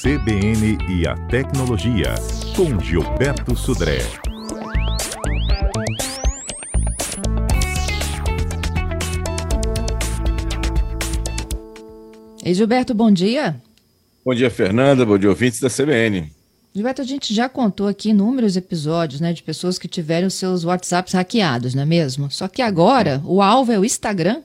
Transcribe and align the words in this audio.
CBN 0.00 0.78
e 0.88 1.08
a 1.08 1.16
Tecnologia, 1.26 2.14
com 2.54 2.78
Gilberto 2.78 3.56
Sudré. 3.56 3.98
Ei, 12.44 12.54
Gilberto, 12.54 12.94
bom 12.94 13.10
dia. 13.10 13.60
Bom 14.24 14.32
dia, 14.36 14.48
Fernanda. 14.48 15.04
Bom 15.04 15.18
dia, 15.18 15.30
ouvintes 15.30 15.58
da 15.58 15.68
CBN. 15.68 16.30
Gilberto, 16.72 17.02
a 17.02 17.04
gente 17.04 17.34
já 17.34 17.48
contou 17.48 17.88
aqui 17.88 18.10
inúmeros 18.10 18.56
episódios 18.56 19.20
né, 19.20 19.32
de 19.32 19.42
pessoas 19.42 19.80
que 19.80 19.88
tiveram 19.88 20.30
seus 20.30 20.64
WhatsApps 20.64 21.14
hackeados, 21.14 21.74
não 21.74 21.82
é 21.82 21.86
mesmo? 21.86 22.30
Só 22.30 22.46
que 22.46 22.62
agora 22.62 23.20
o 23.24 23.42
alvo 23.42 23.72
é 23.72 23.78
o 23.78 23.84
Instagram. 23.84 24.42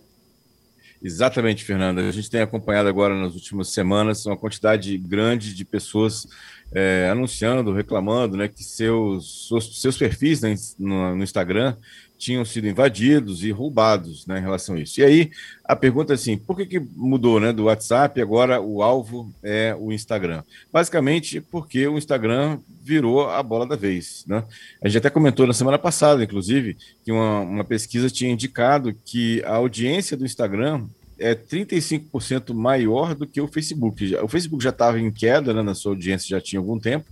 Exatamente, 1.04 1.66
Fernanda. 1.66 2.02
A 2.08 2.12
gente 2.12 2.30
tem 2.30 2.40
acompanhado 2.40 2.88
agora 2.88 3.14
nas 3.14 3.34
últimas 3.34 3.74
semanas 3.74 4.26
uma 4.26 4.38
quantidade 4.38 4.98
grande 4.98 5.54
de 5.54 5.66
pessoas 5.66 6.26
é, 6.74 7.10
anunciando, 7.12 7.74
reclamando 7.74 8.38
né, 8.38 8.48
que 8.48 8.64
seus, 8.64 9.50
seus, 9.50 9.82
seus 9.82 9.98
perfis 9.98 10.42
né, 10.42 10.56
no, 10.80 11.14
no, 11.16 11.24
Instagram 11.24 11.76
tinham 12.24 12.46
sido 12.46 12.68
invadidos 12.68 13.44
e 13.44 13.52
roubados 13.52 14.26
né, 14.26 14.40
em 14.40 14.42
relação 14.42 14.76
a 14.76 14.80
isso. 14.80 15.02
E 15.02 15.04
aí 15.04 15.32
a 15.66 15.76
pergunta 15.76 16.14
é 16.14 16.16
assim: 16.16 16.38
por 16.38 16.56
que, 16.56 16.66
que 16.66 16.80
mudou 16.80 17.38
né, 17.38 17.52
do 17.52 17.66
WhatsApp 17.66 18.22
agora 18.22 18.62
o 18.62 18.82
alvo 18.82 19.30
é 19.44 19.76
o 19.78 19.92
Instagram? 19.92 20.42
Basicamente 20.72 21.42
porque 21.42 21.86
o 21.86 21.98
Instagram 21.98 22.60
virou 22.82 23.30
a 23.30 23.44
bola 23.44 23.66
da 23.66 23.76
vez. 23.76 24.24
Né? 24.26 24.42
A 24.82 24.88
gente 24.88 25.00
até 25.00 25.10
comentou 25.10 25.46
na 25.46 25.54
semana 25.54 25.78
passada, 25.78 26.24
inclusive, 26.24 26.78
que 27.04 27.12
uma, 27.12 27.42
uma 27.42 27.64
pesquisa 27.66 28.10
tinha 28.10 28.32
indicado 28.32 28.96
que 29.04 29.44
a 29.44 29.56
audiência 29.56 30.16
do 30.16 30.26
Instagram 30.26 30.86
é 31.20 31.36
35% 31.36 32.54
maior 32.54 33.16
do 33.16 33.28
que 33.28 33.42
o 33.42 33.48
Facebook. 33.48 34.16
O 34.16 34.28
Facebook 34.30 34.64
já 34.64 34.70
estava 34.70 34.98
em 34.98 35.12
queda 35.12 35.54
né, 35.54 35.62
na 35.62 35.76
sua 35.76 35.92
audiência 35.92 36.30
já 36.30 36.42
tinha 36.42 36.60
algum 36.60 36.80
tempo, 36.80 37.06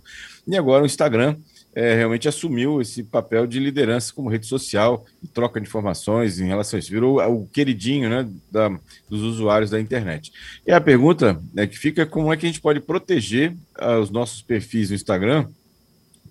e 0.48 0.58
agora 0.58 0.84
o 0.84 0.86
Instagram 0.86 1.36
é, 1.74 1.96
realmente 1.96 2.28
assumiu 2.28 2.82
esse 2.82 3.04
papel 3.04 3.48
de 3.48 3.60
liderança 3.60 4.14
como 4.14 4.30
rede 4.30 4.46
social 4.46 5.06
e 5.24 5.28
troca 5.28 5.60
de 5.60 5.68
informações 5.68 6.40
em 6.40 6.48
relação 6.48 6.78
a 6.78 6.80
isso. 6.80 6.92
Virou 6.92 7.20
o 7.20 7.48
queridinho 7.48 8.10
né, 8.10 8.30
da, 8.52 8.70
dos 9.10 9.22
usuários 9.22 9.70
da 9.70 9.80
internet. 9.80 10.32
E 10.66 10.72
a 10.72 10.82
pergunta 10.82 11.42
né, 11.54 11.66
que 11.68 11.78
fica 11.78 12.02
é 12.02 12.06
como 12.06 12.32
é 12.32 12.38
que 12.38 12.46
a 12.46 12.50
gente 12.50 12.62
pode 12.62 12.80
proteger 12.80 13.54
uh, 13.80 14.00
os 14.00 14.10
nossos 14.10 14.42
perfis 14.42 14.90
no 14.90 14.96
Instagram 14.96 15.48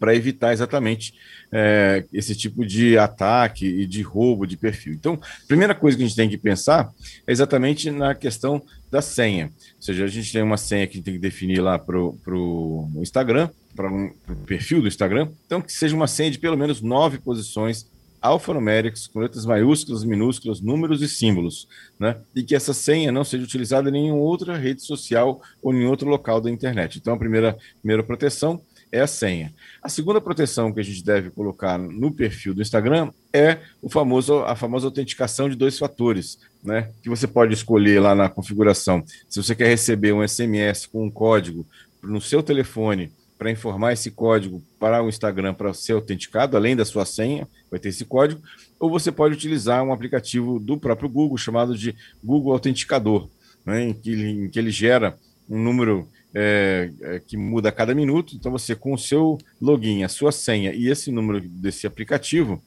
para 0.01 0.15
evitar 0.15 0.53
exatamente 0.53 1.15
é, 1.53 2.05
esse 2.13 2.35
tipo 2.35 2.65
de 2.65 2.97
ataque 2.97 3.67
e 3.67 3.87
de 3.87 4.01
roubo 4.01 4.47
de 4.47 4.57
perfil. 4.57 4.95
Então, 4.95 5.21
a 5.23 5.47
primeira 5.47 5.75
coisa 5.75 5.97
que 5.97 6.03
a 6.03 6.07
gente 6.07 6.17
tem 6.17 6.29
que 6.29 6.39
pensar 6.39 6.91
é 7.27 7.31
exatamente 7.31 7.91
na 7.91 8.15
questão 8.15 8.63
da 8.91 9.03
senha. 9.03 9.47
Ou 9.77 9.83
seja, 9.83 10.05
a 10.05 10.09
gente 10.09 10.33
tem 10.33 10.43
uma 10.43 10.57
senha 10.57 10.87
que 10.87 10.95
a 10.95 10.97
gente 10.97 11.05
tem 11.05 11.15
que 11.15 11.21
definir 11.21 11.61
lá 11.61 11.79
para 11.79 11.99
o 12.01 12.91
Instagram, 12.97 13.51
para 13.77 13.93
um, 13.93 14.11
o 14.29 14.35
perfil 14.47 14.81
do 14.81 14.89
Instagram, 14.89 15.29
então 15.47 15.61
que 15.61 15.73
seja 15.73 15.95
uma 15.95 16.09
senha 16.09 16.31
de 16.31 16.39
pelo 16.39 16.57
menos 16.57 16.81
nove 16.81 17.19
posições 17.19 17.87
alfanuméricas, 18.21 19.07
com 19.07 19.21
letras 19.21 19.47
maiúsculas, 19.47 20.05
minúsculas, 20.05 20.61
números 20.61 21.01
e 21.01 21.09
símbolos, 21.09 21.67
né? 21.99 22.17
E 22.35 22.43
que 22.43 22.55
essa 22.55 22.75
senha 22.75 23.11
não 23.11 23.25
seja 23.25 23.45
utilizada 23.45 23.89
em 23.89 23.93
nenhuma 23.93 24.21
outra 24.21 24.57
rede 24.57 24.83
social 24.83 25.41
ou 25.63 25.73
em 25.73 25.87
outro 25.87 26.09
local 26.09 26.41
da 26.41 26.51
internet. 26.51 26.99
Então, 26.99 27.15
a 27.15 27.19
primeira, 27.19 27.57
primeira 27.81 28.03
proteção 28.03 28.61
é 28.93 29.01
a 29.01 29.07
senha. 29.07 29.55
A 29.83 29.89
segunda 29.89 30.21
proteção 30.21 30.73
que 30.73 30.81
a 30.81 30.83
gente 30.83 31.05
deve 31.05 31.31
colocar 31.31 31.79
no 31.79 32.11
perfil 32.13 32.55
do 32.55 32.63
Instagram 32.63 33.11
é 33.33 33.59
o 33.81 33.89
famoso, 33.89 34.41
a 34.41 34.57
famosa 34.57 34.87
autenticação 34.87 35.49
de 35.49 35.57
dois 35.57 35.79
fatores, 35.79 36.39
né? 36.63 36.91
Que 37.03 37.09
você 37.09 37.27
pode 37.27 37.55
escolher 37.55 38.01
lá 38.01 38.15
na 38.15 38.29
configuração. 38.29 39.05
Se 39.29 39.43
você 39.43 39.55
quer 39.55 39.69
receber 39.69 40.13
um 40.13 40.27
SMS 40.27 40.87
com 40.87 41.05
um 41.05 41.11
código 41.11 41.67
no 42.03 42.21
seu 42.21 42.43
telefone 42.43 43.13
para 43.39 43.51
informar 43.51 43.93
esse 43.93 44.11
código 44.11 44.63
para 44.79 45.03
o 45.03 45.09
Instagram 45.09 45.55
para 45.55 45.73
ser 45.73 45.93
autenticado, 45.93 46.57
além 46.57 46.77
da 46.77 46.85
sua 46.85 47.07
senha, 47.07 47.49
vai 47.71 47.81
ter 47.81 47.89
esse 47.89 48.05
código, 48.05 48.43
ou 48.79 48.91
você 48.91 49.11
pode 49.11 49.35
utilizar 49.35 49.83
um 49.83 49.93
aplicativo 49.93 50.59
do 50.59 50.77
próprio 50.77 51.09
Google 51.09 51.39
chamado 51.39 51.77
de 51.77 51.95
Google 52.23 52.53
Autenticador, 52.53 53.31
né? 53.65 53.89
em, 53.89 53.93
que, 53.95 54.13
em 54.13 54.51
que 54.51 54.59
ele 54.59 54.71
gera 54.71 55.17
um 55.49 55.59
número 55.59 56.07
é, 56.35 56.91
é, 57.03 57.21
que 57.21 57.37
muda 57.37 57.69
a 57.69 57.73
cada 57.73 57.95
minuto. 57.95 58.35
Então, 58.37 58.53
você, 58.53 58.75
com 58.75 58.93
o 58.93 58.99
seu 58.99 59.39
login, 59.61 60.05
a 60.05 60.09
sua 60.09 60.33
senha 60.33 60.73
e 60.73 60.89
esse 60.89 61.11
número 61.11 61.41
desse 61.41 61.87
aplicativo, 61.87 62.63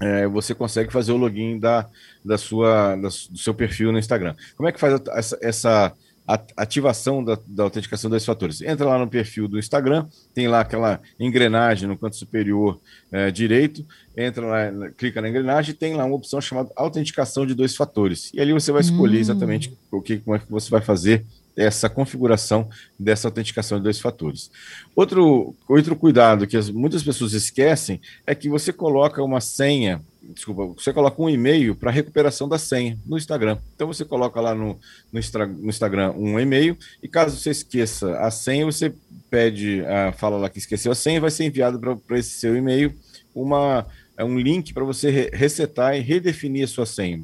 é, 0.00 0.26
você 0.26 0.54
consegue 0.54 0.92
fazer 0.92 1.12
o 1.12 1.16
login 1.16 1.58
da, 1.58 1.88
da 2.24 2.36
sua, 2.36 2.96
da, 2.96 3.08
do 3.08 3.38
seu 3.38 3.54
perfil 3.54 3.92
no 3.92 3.98
Instagram. 3.98 4.34
Como 4.56 4.68
é 4.68 4.72
que 4.72 4.80
faz 4.80 5.00
essa, 5.10 5.38
essa 5.40 5.92
ativação 6.56 7.22
da, 7.22 7.38
da, 7.46 7.62
autenticação 7.62 8.10
dos 8.10 8.24
fatores? 8.24 8.60
Entra 8.62 8.86
lá 8.86 8.98
no 8.98 9.08
perfil 9.08 9.46
do 9.46 9.58
Instagram, 9.58 10.06
tem 10.34 10.48
lá 10.48 10.60
aquela 10.60 11.00
engrenagem 11.20 11.88
no 11.88 11.96
canto 11.96 12.16
superior 12.16 12.80
é, 13.12 13.30
direito, 13.30 13.86
entra 14.16 14.44
lá, 14.44 14.90
clica 14.96 15.20
na 15.20 15.28
engrenagem 15.28 15.72
e 15.72 15.76
tem 15.76 15.94
lá 15.94 16.04
uma 16.04 16.16
opção 16.16 16.40
chamada 16.40 16.70
autenticação 16.74 17.46
de 17.46 17.54
dois 17.54 17.76
fatores. 17.76 18.32
E 18.34 18.40
ali 18.40 18.52
você 18.52 18.72
vai 18.72 18.80
escolher 18.80 19.18
hum. 19.18 19.20
exatamente 19.20 19.72
o 19.90 20.02
que, 20.02 20.18
como 20.18 20.34
é 20.36 20.40
que 20.40 20.50
você 20.50 20.68
vai 20.68 20.80
fazer 20.80 21.24
essa 21.56 21.88
configuração 21.88 22.68
dessa 22.98 23.28
autenticação 23.28 23.78
de 23.78 23.84
dois 23.84 24.00
fatores. 24.00 24.50
Outro, 24.94 25.54
outro 25.68 25.96
cuidado 25.96 26.46
que 26.46 26.56
as, 26.56 26.70
muitas 26.70 27.02
pessoas 27.02 27.32
esquecem 27.32 28.00
é 28.26 28.34
que 28.34 28.48
você 28.48 28.72
coloca 28.72 29.22
uma 29.22 29.40
senha, 29.40 30.00
desculpa, 30.34 30.66
você 30.80 30.92
coloca 30.92 31.20
um 31.20 31.28
e-mail 31.28 31.74
para 31.74 31.90
recuperação 31.90 32.48
da 32.48 32.58
senha 32.58 32.98
no 33.04 33.18
Instagram. 33.18 33.58
Então 33.74 33.86
você 33.86 34.04
coloca 34.04 34.40
lá 34.40 34.54
no, 34.54 34.78
no, 35.12 35.20
no 35.58 35.68
Instagram 35.68 36.12
um 36.12 36.38
e-mail 36.40 36.76
e 37.02 37.08
caso 37.08 37.36
você 37.36 37.50
esqueça 37.50 38.18
a 38.18 38.30
senha, 38.30 38.64
você 38.64 38.92
pede, 39.30 39.84
a, 39.86 40.12
fala 40.12 40.36
lá 40.36 40.48
que 40.48 40.58
esqueceu 40.58 40.92
a 40.92 40.94
senha, 40.94 41.20
vai 41.20 41.30
ser 41.30 41.44
enviado 41.44 41.78
para 41.78 42.18
esse 42.18 42.30
seu 42.30 42.56
e-mail 42.56 42.94
uma, 43.34 43.86
é 44.16 44.24
um 44.24 44.38
link 44.38 44.72
para 44.72 44.84
você 44.84 45.10
re 45.10 45.30
resetar 45.32 45.96
e 45.96 46.00
redefinir 46.00 46.64
a 46.64 46.68
sua 46.68 46.86
senha 46.86 47.22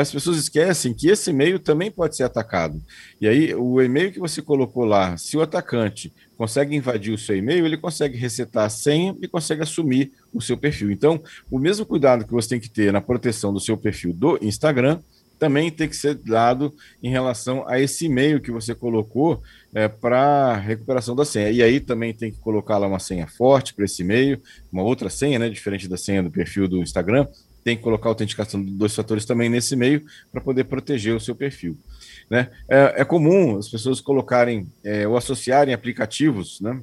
as 0.00 0.12
pessoas 0.12 0.36
esquecem 0.36 0.94
que 0.94 1.08
esse 1.08 1.30
e-mail 1.30 1.58
também 1.58 1.90
pode 1.90 2.16
ser 2.16 2.24
atacado. 2.24 2.82
E 3.20 3.28
aí, 3.28 3.54
o 3.54 3.80
e-mail 3.80 4.12
que 4.12 4.18
você 4.18 4.42
colocou 4.42 4.84
lá, 4.84 5.16
se 5.16 5.36
o 5.36 5.42
atacante 5.42 6.12
consegue 6.36 6.76
invadir 6.76 7.12
o 7.12 7.18
seu 7.18 7.36
e-mail, 7.36 7.64
ele 7.64 7.76
consegue 7.76 8.16
resetar 8.16 8.64
a 8.64 8.68
senha 8.68 9.16
e 9.20 9.28
consegue 9.28 9.62
assumir 9.62 10.12
o 10.32 10.40
seu 10.40 10.56
perfil. 10.56 10.90
Então, 10.90 11.22
o 11.50 11.58
mesmo 11.58 11.86
cuidado 11.86 12.24
que 12.24 12.32
você 12.32 12.50
tem 12.50 12.60
que 12.60 12.70
ter 12.70 12.92
na 12.92 13.00
proteção 13.00 13.52
do 13.52 13.60
seu 13.60 13.76
perfil 13.76 14.12
do 14.12 14.38
Instagram, 14.42 15.00
também 15.38 15.70
tem 15.70 15.88
que 15.88 15.96
ser 15.96 16.14
dado 16.14 16.72
em 17.02 17.10
relação 17.10 17.68
a 17.68 17.80
esse 17.80 18.06
e-mail 18.06 18.40
que 18.40 18.50
você 18.50 18.74
colocou 18.74 19.42
é, 19.74 19.88
para 19.88 20.54
recuperação 20.56 21.14
da 21.14 21.24
senha. 21.24 21.50
E 21.50 21.62
aí 21.62 21.80
também 21.80 22.14
tem 22.14 22.30
que 22.30 22.38
colocar 22.38 22.78
lá 22.78 22.86
uma 22.86 22.98
senha 22.98 23.26
forte 23.26 23.74
para 23.74 23.84
esse 23.84 24.02
e-mail, 24.02 24.40
uma 24.72 24.82
outra 24.82 25.10
senha, 25.10 25.38
né, 25.38 25.48
diferente 25.48 25.88
da 25.88 25.96
senha 25.96 26.22
do 26.22 26.30
perfil 26.30 26.68
do 26.68 26.78
Instagram, 26.78 27.26
tem 27.64 27.76
que 27.76 27.82
colocar 27.82 28.10
a 28.10 28.12
autenticação 28.12 28.62
de 28.62 28.70
dois 28.70 28.94
fatores 28.94 29.24
também 29.24 29.48
nesse 29.48 29.74
meio 29.74 30.04
para 30.30 30.40
poder 30.40 30.64
proteger 30.64 31.16
o 31.16 31.20
seu 31.20 31.34
perfil. 31.34 31.76
Né? 32.30 32.50
É, 32.68 32.94
é 32.98 33.04
comum 33.04 33.58
as 33.58 33.68
pessoas 33.68 34.00
colocarem 34.00 34.70
é, 34.84 35.08
ou 35.08 35.16
associarem 35.16 35.72
aplicativos 35.72 36.60
né, 36.60 36.80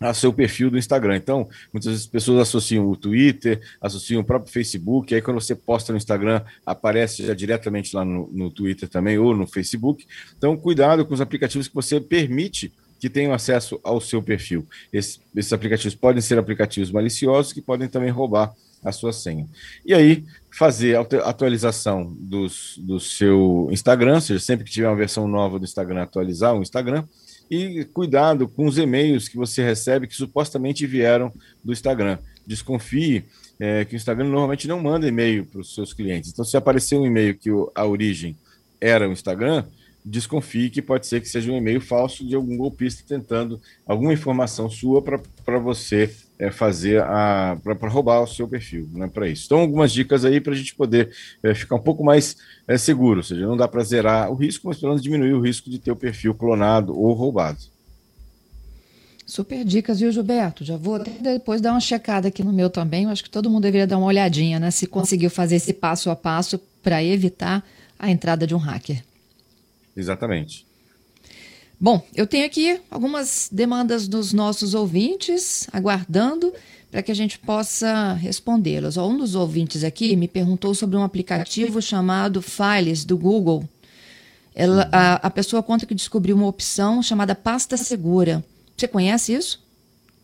a 0.00 0.12
seu 0.12 0.32
perfil 0.32 0.70
do 0.70 0.78
Instagram. 0.78 1.16
Então, 1.16 1.48
muitas 1.72 1.90
vezes 1.90 2.04
as 2.04 2.10
pessoas 2.10 2.40
associam 2.40 2.88
o 2.88 2.96
Twitter, 2.96 3.60
associam 3.80 4.20
o 4.20 4.24
próprio 4.24 4.52
Facebook, 4.52 5.14
aí 5.14 5.22
quando 5.22 5.40
você 5.40 5.54
posta 5.54 5.92
no 5.92 5.96
Instagram, 5.96 6.42
aparece 6.66 7.24
já 7.24 7.34
diretamente 7.34 7.94
lá 7.94 8.04
no, 8.04 8.28
no 8.32 8.50
Twitter 8.50 8.88
também 8.88 9.18
ou 9.18 9.36
no 9.36 9.46
Facebook. 9.46 10.04
Então, 10.36 10.56
cuidado 10.56 11.06
com 11.06 11.14
os 11.14 11.20
aplicativos 11.20 11.68
que 11.68 11.74
você 11.74 12.00
permite 12.00 12.72
que 12.98 13.10
tenham 13.10 13.32
acesso 13.32 13.80
ao 13.82 14.00
seu 14.00 14.22
perfil. 14.22 14.66
Esse, 14.92 15.20
esses 15.34 15.52
aplicativos 15.52 15.94
podem 15.94 16.22
ser 16.22 16.38
aplicativos 16.38 16.90
maliciosos 16.90 17.52
que 17.52 17.60
podem 17.60 17.88
também 17.88 18.10
roubar 18.10 18.54
a 18.84 18.92
sua 18.92 19.12
senha. 19.12 19.48
E 19.84 19.94
aí, 19.94 20.24
fazer 20.50 20.96
a 20.96 21.00
atualização 21.00 22.14
dos, 22.18 22.78
do 22.78 22.98
seu 22.98 23.68
Instagram, 23.70 24.20
seja, 24.20 24.40
sempre 24.40 24.64
que 24.64 24.70
tiver 24.70 24.88
uma 24.88 24.96
versão 24.96 25.28
nova 25.28 25.58
do 25.58 25.64
Instagram, 25.64 26.02
atualizar 26.02 26.54
o 26.54 26.62
Instagram. 26.62 27.04
E 27.50 27.84
cuidado 27.84 28.48
com 28.48 28.66
os 28.66 28.78
e-mails 28.78 29.28
que 29.28 29.36
você 29.36 29.62
recebe 29.62 30.06
que 30.06 30.16
supostamente 30.16 30.86
vieram 30.86 31.32
do 31.62 31.72
Instagram. 31.72 32.18
Desconfie 32.46 33.24
é, 33.60 33.84
que 33.84 33.94
o 33.94 33.96
Instagram 33.96 34.24
normalmente 34.24 34.66
não 34.66 34.80
manda 34.80 35.06
e-mail 35.06 35.44
para 35.44 35.60
os 35.60 35.74
seus 35.74 35.92
clientes. 35.92 36.30
Então, 36.30 36.44
se 36.44 36.56
aparecer 36.56 36.96
um 36.96 37.06
e-mail 37.06 37.36
que 37.36 37.50
a 37.74 37.84
origem 37.84 38.36
era 38.80 39.08
o 39.08 39.12
Instagram, 39.12 39.64
desconfie 40.04 40.70
que 40.70 40.82
pode 40.82 41.06
ser 41.06 41.20
que 41.20 41.28
seja 41.28 41.52
um 41.52 41.56
e-mail 41.56 41.80
falso 41.80 42.26
de 42.26 42.34
algum 42.34 42.56
golpista 42.56 43.04
tentando 43.06 43.60
alguma 43.86 44.12
informação 44.12 44.68
sua 44.68 45.00
para 45.00 45.58
você 45.58 46.10
é, 46.42 46.50
fazer 46.50 47.00
a 47.00 47.56
para 47.62 47.88
roubar 47.88 48.20
o 48.20 48.26
seu 48.26 48.48
perfil, 48.48 48.88
né, 48.92 49.06
para 49.06 49.28
isso. 49.28 49.44
Então, 49.46 49.60
algumas 49.60 49.92
dicas 49.92 50.24
aí 50.24 50.40
para 50.40 50.52
a 50.52 50.56
gente 50.56 50.74
poder 50.74 51.10
é, 51.40 51.54
ficar 51.54 51.76
um 51.76 51.80
pouco 51.80 52.02
mais 52.02 52.36
é, 52.66 52.76
seguro, 52.76 53.18
ou 53.18 53.22
seja, 53.22 53.46
não 53.46 53.56
dá 53.56 53.68
para 53.68 53.84
zerar 53.84 54.28
o 54.30 54.34
risco, 54.34 54.66
mas 54.66 54.76
pelo 54.78 54.90
menos 54.90 55.02
diminuir 55.02 55.34
o 55.34 55.40
risco 55.40 55.70
de 55.70 55.78
ter 55.78 55.92
o 55.92 55.96
perfil 55.96 56.34
clonado 56.34 56.98
ou 56.98 57.12
roubado. 57.12 57.58
Super 59.24 59.64
dicas, 59.64 60.00
viu, 60.00 60.10
Gilberto? 60.10 60.64
Já 60.64 60.76
vou 60.76 60.98
depois 60.98 61.60
dar 61.60 61.70
uma 61.70 61.80
checada 61.80 62.26
aqui 62.26 62.42
no 62.42 62.52
meu 62.52 62.68
também. 62.68 63.04
Eu 63.04 63.10
acho 63.10 63.22
que 63.22 63.30
todo 63.30 63.48
mundo 63.48 63.62
deveria 63.62 63.86
dar 63.86 63.96
uma 63.96 64.08
olhadinha, 64.08 64.58
né? 64.58 64.70
Se 64.70 64.86
conseguiu 64.86 65.30
fazer 65.30 65.56
esse 65.56 65.72
passo 65.72 66.10
a 66.10 66.16
passo 66.16 66.58
para 66.82 67.02
evitar 67.02 67.64
a 67.98 68.10
entrada 68.10 68.46
de 68.46 68.54
um 68.54 68.58
hacker. 68.58 69.02
Exatamente. 69.96 70.66
Bom, 71.82 72.00
eu 72.14 72.28
tenho 72.28 72.46
aqui 72.46 72.80
algumas 72.88 73.48
demandas 73.50 74.06
dos 74.06 74.32
nossos 74.32 74.72
ouvintes, 74.72 75.66
aguardando 75.72 76.54
para 76.92 77.02
que 77.02 77.10
a 77.10 77.14
gente 77.14 77.40
possa 77.40 78.12
respondê-las. 78.12 78.96
Um 78.96 79.16
dos 79.16 79.34
ouvintes 79.34 79.82
aqui 79.82 80.14
me 80.14 80.28
perguntou 80.28 80.76
sobre 80.76 80.96
um 80.96 81.02
aplicativo 81.02 81.82
chamado 81.82 82.40
Files 82.40 83.04
do 83.04 83.18
Google. 83.18 83.68
Ela, 84.54 84.88
a, 84.92 85.14
a 85.26 85.28
pessoa 85.28 85.60
conta 85.60 85.84
que 85.84 85.92
descobriu 85.92 86.36
uma 86.36 86.46
opção 86.46 87.02
chamada 87.02 87.34
pasta 87.34 87.76
segura. 87.76 88.44
Você 88.76 88.86
conhece 88.86 89.34
isso? 89.34 89.61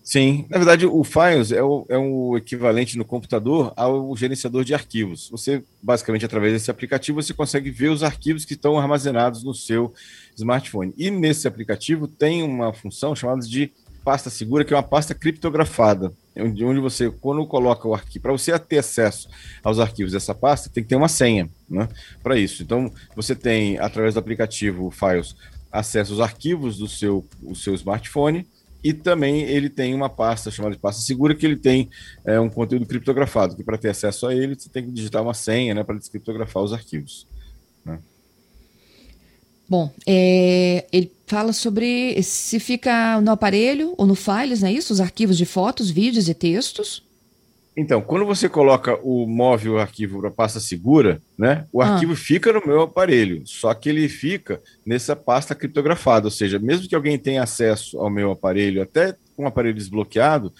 Sim, 0.08 0.46
na 0.49 0.56
verdade 0.56 0.87
o 0.87 1.05
Files 1.05 1.52
é 1.52 1.62
o, 1.62 1.84
é 1.87 1.99
o 1.99 2.34
equivalente 2.38 2.96
no 2.96 3.05
computador 3.05 3.75
ao 3.76 4.16
gerenciador 4.16 4.64
de 4.64 4.72
arquivos. 4.72 5.28
Você, 5.31 5.62
basicamente, 5.82 6.25
através 6.25 6.55
desse 6.55 6.70
aplicativo, 6.70 7.20
você 7.20 7.34
consegue 7.34 7.70
ver 7.70 7.90
os 7.90 8.02
arquivos 8.02 8.46
que 8.46 8.55
estão 8.55 8.78
armazenados 8.78 9.44
no 9.44 9.52
seu 9.52 9.93
smartphone. 10.34 10.94
E 10.96 11.10
nesse 11.10 11.46
aplicativo 11.46 12.08
tem 12.08 12.43
uma 12.43 12.72
função 12.72 13.14
chamada 13.14 13.46
de 13.46 13.70
pasta 14.02 14.31
segura, 14.31 14.64
que 14.64 14.72
é 14.72 14.76
uma 14.78 14.82
pasta 14.82 15.14
criptografada, 15.14 16.10
onde, 16.38 16.81
você, 16.81 17.10
quando 17.10 17.46
coloca 17.46 17.87
o 17.87 17.93
arquivo, 17.93 18.22
para 18.22 18.32
você 18.32 18.58
ter 18.58 18.78
acesso 18.78 19.28
aos 19.62 19.78
arquivos 19.78 20.12
dessa 20.12 20.34
pasta, 20.34 20.70
tem 20.70 20.82
que 20.82 20.88
ter 20.88 20.96
uma 20.96 21.10
senha 21.10 21.50
né, 21.69 21.87
para 22.22 22.38
isso. 22.38 22.62
Então, 22.62 22.90
você 23.14 23.34
tem, 23.34 23.78
através 23.78 24.14
do 24.14 24.20
aplicativo 24.20 24.90
Files, 24.90 25.37
acesso 25.70 26.12
aos 26.12 26.20
arquivos 26.22 26.78
do 26.78 26.88
seu, 26.88 27.26
o 27.43 27.55
seu 27.55 27.75
smartphone 27.75 28.46
e 28.82 28.92
também 28.92 29.42
ele 29.42 29.69
tem 29.69 29.94
uma 29.94 30.08
pasta 30.08 30.50
chamada 30.50 30.75
de 30.75 30.80
pasta 30.80 31.02
segura 31.02 31.34
que 31.34 31.44
ele 31.44 31.56
tem 31.56 31.90
é, 32.25 32.38
um 32.38 32.48
conteúdo 32.48 32.86
criptografado, 32.86 33.56
que 33.56 33.64
para 33.64 33.78
ter 33.78 33.90
acesso 33.90 34.26
a 34.26 34.34
ele 34.34 34.54
você 34.54 34.69
tem 34.69 34.84
que 34.84 34.90
digitar 34.90 35.22
uma 35.22 35.34
senha 35.34 35.75
né, 35.75 35.82
para 35.82 35.98
descriptografar 35.98 36.62
os 36.62 36.72
arquivos. 36.72 37.26
Né? 37.84 37.98
Bom, 39.69 39.92
é, 40.06 40.86
ele 40.92 41.12
fala 41.26 41.52
sobre 41.52 42.22
se 42.22 42.58
fica 42.58 43.20
no 43.20 43.32
aparelho 43.32 43.94
ou 43.98 44.06
no 44.06 44.14
Files, 44.14 44.62
não 44.62 44.69
é 44.69 44.72
isso? 44.72 44.92
Os 44.92 45.00
arquivos 45.00 45.36
de 45.36 45.44
fotos, 45.44 45.90
vídeos 45.90 46.28
e 46.28 46.34
textos. 46.34 47.02
Então, 47.80 48.02
quando 48.02 48.26
você 48.26 48.48
coloca 48.48 48.98
o 49.04 49.25
móvel 49.25 49.75
o 49.75 49.78
arquivo 49.78 50.20
para 50.20 50.32
pasta 50.32 50.58
segura, 50.58 51.22
né, 51.38 51.64
o 51.72 51.80
ah. 51.80 51.90
arquivo 51.90 52.16
fica 52.16 52.52
no 52.52 52.60
meu 52.66 52.82
aparelho, 52.82 53.46
só 53.46 53.72
que 53.72 53.88
ele 53.88 54.08
fica 54.08 54.60
nessa 54.84 55.14
pasta 55.14 55.54
criptografada, 55.54 56.26
ou 56.26 56.30
seja, 56.32 56.58
mesmo 56.58 56.88
que 56.88 56.94
alguém 56.96 57.16
tenha 57.16 57.40
acesso 57.40 57.96
ao 58.00 58.10
meu 58.10 58.32
aparelho, 58.32 58.82
até 58.82 59.14
com 59.36 59.44
um 59.44 59.46
aparelho 59.46 59.76
desbloqueado, 59.76 60.52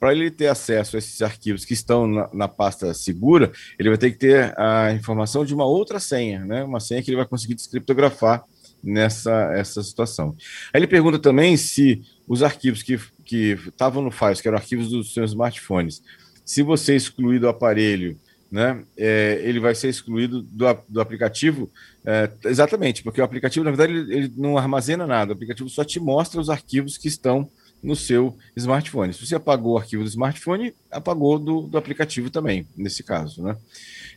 para 0.00 0.12
ele 0.12 0.30
ter 0.30 0.46
acesso 0.46 0.96
a 0.96 0.98
esses 0.98 1.20
arquivos 1.20 1.66
que 1.66 1.74
estão 1.74 2.06
na, 2.06 2.30
na, 2.32 2.48
pasta 2.48 2.94
segura, 2.94 3.52
ele 3.78 3.90
vai 3.90 3.98
ter 3.98 4.10
que 4.10 4.16
ter 4.16 4.58
a 4.58 4.94
informação 4.94 5.44
de 5.44 5.52
uma 5.52 5.66
outra 5.66 6.00
senha, 6.00 6.42
né, 6.42 6.64
uma 6.64 6.80
senha 6.80 7.02
que 7.02 7.10
ele 7.10 7.18
vai 7.18 7.26
conseguir 7.26 7.54
descriptografar 7.54 8.42
nessa 8.82 9.52
essa 9.54 9.82
situação. 9.82 10.34
Aí 10.72 10.80
ele 10.80 10.86
pergunta 10.86 11.18
também 11.18 11.54
se 11.54 12.00
os 12.26 12.42
arquivos 12.42 12.82
que 12.82 12.98
que 13.24 13.58
estavam 13.68 14.02
no 14.02 14.10
Files, 14.10 14.40
que 14.40 14.48
eram 14.48 14.58
arquivos 14.58 14.88
dos 14.88 15.14
seus 15.14 15.30
smartphones, 15.30 16.02
se 16.44 16.62
você 16.62 16.94
excluir 16.96 17.38
do 17.38 17.48
aparelho, 17.48 18.18
né, 18.50 18.82
é, 18.96 19.40
ele 19.44 19.58
vai 19.58 19.74
ser 19.74 19.88
excluído 19.88 20.42
do, 20.42 20.66
do 20.88 21.00
aplicativo, 21.00 21.70
é, 22.04 22.30
exatamente, 22.44 23.02
porque 23.02 23.20
o 23.20 23.24
aplicativo, 23.24 23.64
na 23.64 23.70
verdade, 23.70 23.92
ele, 23.92 24.14
ele, 24.14 24.32
não 24.36 24.58
armazena 24.58 25.06
nada, 25.06 25.32
o 25.32 25.34
aplicativo 25.34 25.70
só 25.70 25.82
te 25.84 25.98
mostra 25.98 26.40
os 26.40 26.50
arquivos 26.50 26.98
que 26.98 27.08
estão 27.08 27.48
no 27.82 27.96
seu 27.96 28.36
smartphone. 28.54 29.12
Se 29.12 29.26
você 29.26 29.34
apagou 29.34 29.72
o 29.72 29.78
arquivo 29.78 30.04
do 30.04 30.08
smartphone, 30.08 30.74
apagou 30.90 31.38
do, 31.38 31.62
do 31.62 31.78
aplicativo 31.78 32.30
também, 32.30 32.66
nesse 32.76 33.02
caso. 33.02 33.42
Né? 33.42 33.56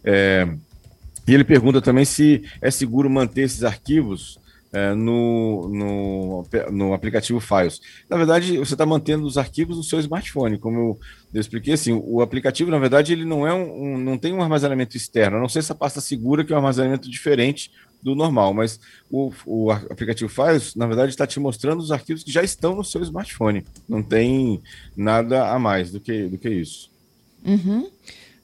É, 0.04 0.48
e 1.28 1.34
ele 1.34 1.44
pergunta 1.44 1.82
também 1.82 2.06
se 2.06 2.44
é 2.62 2.70
seguro 2.70 3.10
manter 3.10 3.42
esses 3.42 3.64
arquivos 3.64 4.40
é, 4.76 4.94
no, 4.94 5.70
no, 5.70 6.44
no, 6.70 6.94
aplicativo 6.94 7.40
Files. 7.40 7.80
Na 8.10 8.18
verdade, 8.18 8.58
você 8.58 8.74
está 8.74 8.86
mantendo 8.86 9.26
os 9.26 9.38
arquivos 9.38 9.78
no 9.78 9.84
seu 9.84 10.00
smartphone, 10.02 10.58
como 10.58 10.78
eu, 10.78 11.00
eu, 11.34 11.40
expliquei, 11.40 11.76
assim, 11.76 11.94
o 11.94 12.22
aplicativo, 12.22 12.70
na 12.70 12.78
verdade, 12.78 13.14
ele 13.14 13.24
não 13.24 13.48
é 13.48 13.54
um, 13.54 13.94
um, 13.94 13.98
não 13.98 14.18
tem 14.18 14.34
um 14.34 14.42
armazenamento 14.42 14.98
externo, 14.98 15.38
a 15.38 15.40
não 15.40 15.48
ser 15.48 15.60
essa 15.60 15.74
pasta 15.74 16.02
segura, 16.02 16.44
que 16.44 16.52
é 16.52 16.56
um 16.56 16.60
armazenamento 16.60 17.10
diferente 17.10 17.72
do 18.04 18.16
normal, 18.16 18.54
mas 18.54 18.78
o, 19.10 19.32
o 19.46 19.72
aplicativo 19.72 20.30
Files, 20.30 20.76
na 20.76 20.86
verdade, 20.86 21.10
está 21.10 21.26
te 21.26 21.40
mostrando 21.40 21.80
os 21.80 21.92
arquivos 21.92 22.22
que 22.22 22.32
já 22.32 22.44
estão 22.44 22.76
no 22.76 22.84
seu 22.84 23.02
smartphone. 23.02 23.64
Não 23.88 24.04
tem 24.04 24.62
nada 24.96 25.52
a 25.52 25.58
mais 25.58 25.90
do 25.90 26.02
que, 26.02 26.28
do 26.28 26.38
que 26.38 26.50
isso. 26.50 26.92
Uhum. 27.46 27.90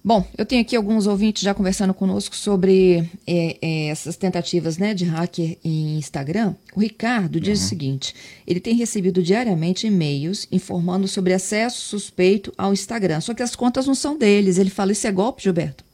Bom, 0.03 0.25
eu 0.35 0.45
tenho 0.45 0.63
aqui 0.63 0.75
alguns 0.75 1.05
ouvintes 1.05 1.43
já 1.43 1.53
conversando 1.53 1.93
conosco 1.93 2.35
sobre 2.35 3.07
é, 3.27 3.57
é, 3.61 3.87
essas 3.89 4.17
tentativas 4.17 4.79
né, 4.79 4.95
de 4.95 5.05
hacker 5.05 5.57
em 5.63 5.97
Instagram. 5.97 6.55
O 6.75 6.79
Ricardo 6.79 7.39
diz 7.39 7.59
uhum. 7.59 7.65
o 7.65 7.69
seguinte: 7.69 8.15
ele 8.47 8.59
tem 8.59 8.75
recebido 8.75 9.21
diariamente 9.21 9.85
e-mails 9.85 10.47
informando 10.51 11.07
sobre 11.07 11.33
acesso 11.33 11.81
suspeito 11.81 12.51
ao 12.57 12.73
Instagram, 12.73 13.21
só 13.21 13.35
que 13.35 13.43
as 13.43 13.55
contas 13.55 13.85
não 13.85 13.93
são 13.93 14.17
deles. 14.17 14.57
Ele 14.57 14.71
fala: 14.71 14.91
Isso 14.91 15.05
é 15.05 15.11
golpe, 15.11 15.43
Gilberto? 15.43 15.90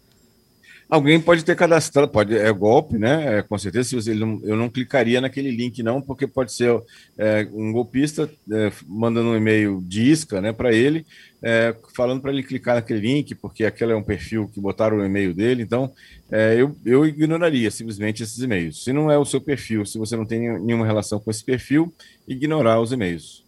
Alguém 0.89 1.19
pode 1.19 1.43
ter 1.43 1.53
cadastrado, 1.53 2.07
pode, 2.07 2.33
é 2.33 2.49
golpe, 2.53 2.97
né? 2.97 3.39
É, 3.39 3.41
com 3.41 3.57
certeza, 3.57 3.89
se 3.89 3.95
você, 3.95 4.13
não, 4.13 4.39
eu 4.43 4.55
não 4.55 4.69
clicaria 4.69 5.19
naquele 5.19 5.51
link, 5.51 5.83
não, 5.83 6.01
porque 6.01 6.25
pode 6.25 6.53
ser 6.53 6.81
é, 7.17 7.45
um 7.51 7.73
golpista 7.73 8.31
é, 8.49 8.71
mandando 8.87 9.29
um 9.29 9.35
e-mail 9.35 9.83
de 9.85 10.09
isca 10.09 10.39
né, 10.39 10.53
para 10.53 10.73
ele, 10.73 11.05
é, 11.43 11.75
falando 11.93 12.21
para 12.21 12.31
ele 12.31 12.41
clicar 12.41 12.75
naquele 12.75 13.01
link, 13.01 13.35
porque 13.35 13.65
aquele 13.65 13.91
é 13.91 13.95
um 13.97 14.03
perfil 14.03 14.47
que 14.47 14.61
botaram 14.61 14.97
o 14.97 15.05
e-mail 15.05 15.33
dele. 15.33 15.61
Então, 15.61 15.91
é, 16.31 16.55
eu, 16.57 16.73
eu 16.85 17.05
ignoraria 17.05 17.69
simplesmente 17.69 18.23
esses 18.23 18.39
e-mails. 18.39 18.81
Se 18.81 18.93
não 18.93 19.11
é 19.11 19.17
o 19.17 19.25
seu 19.25 19.41
perfil, 19.41 19.85
se 19.85 19.97
você 19.97 20.15
não 20.15 20.25
tem 20.25 20.57
nenhuma 20.59 20.85
relação 20.85 21.19
com 21.19 21.29
esse 21.29 21.43
perfil, 21.43 21.93
ignorar 22.25 22.79
os 22.79 22.93
e-mails. 22.93 23.43